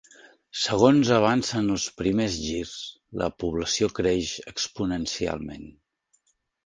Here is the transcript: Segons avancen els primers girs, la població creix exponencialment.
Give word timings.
Segons 0.59 1.11
avancen 1.17 1.67
els 1.75 1.85
primers 2.01 2.37
girs, 2.45 2.73
la 3.23 3.29
població 3.43 3.91
creix 4.01 4.33
exponencialment. 4.53 5.69